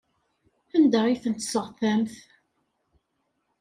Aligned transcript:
Anda 0.75 0.99
ay 1.05 1.17
tent-tesseɣtamt? 1.23 2.15